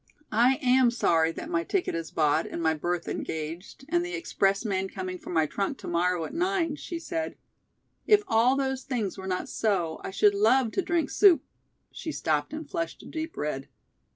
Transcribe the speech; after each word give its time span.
"I 0.31 0.55
am 0.63 0.89
sorry 0.89 1.31
that 1.33 1.47
my 1.47 1.63
ticket 1.63 1.93
is 1.93 2.09
bought 2.09 2.47
and 2.47 2.59
my 2.59 2.73
berth 2.73 3.07
engaged, 3.07 3.85
and 3.87 4.03
the 4.03 4.15
expressman 4.15 4.89
coming 4.89 5.19
for 5.19 5.29
my 5.29 5.45
trunk 5.45 5.77
to 5.77 5.87
morrow 5.87 6.25
at 6.25 6.33
nine," 6.33 6.75
she 6.75 6.97
said. 6.97 7.37
"If 8.07 8.23
all 8.27 8.55
those 8.55 8.81
things 8.83 9.19
were 9.19 9.27
not 9.27 9.47
so, 9.47 10.01
I 10.03 10.09
should 10.09 10.33
love 10.33 10.71
to 10.71 10.81
drink 10.81 11.11
soup" 11.11 11.43
she 11.91 12.11
stopped 12.11 12.51
and 12.51 12.67
flushed 12.67 13.03
a 13.03 13.05
deep 13.05 13.37
red. 13.37 13.67